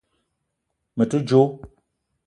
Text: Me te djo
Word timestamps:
Me 0.97 1.03
te 1.11 1.17
djo 1.27 1.41